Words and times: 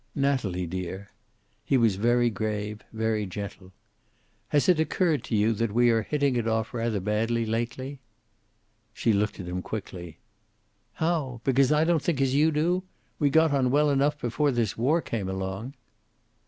"Natalie, 0.15 0.65
dear." 0.65 1.11
He 1.63 1.77
was 1.77 1.97
very 1.97 2.31
grave, 2.31 2.81
very 2.91 3.27
gentle. 3.27 3.71
"Has 4.47 4.67
it 4.67 4.79
occurred 4.79 5.23
to 5.25 5.35
you 5.35 5.53
that 5.53 5.75
we 5.75 5.91
are 5.91 6.01
hitting 6.01 6.35
it 6.35 6.47
off 6.47 6.73
rather 6.73 6.99
badly 6.99 7.45
lately?" 7.45 7.99
She 8.93 9.13
looked 9.13 9.39
at 9.39 9.45
him 9.47 9.61
quickly. 9.61 10.17
"How? 10.93 11.39
Because 11.43 11.71
I 11.71 11.83
don't 11.83 12.01
think 12.01 12.19
as 12.19 12.33
you 12.33 12.49
do? 12.49 12.81
We 13.19 13.29
got 13.29 13.51
on 13.53 13.69
well 13.69 13.91
enough 13.91 14.19
before 14.19 14.49
this 14.49 14.75
war 14.75 15.03
came 15.03 15.29
along." 15.29 15.75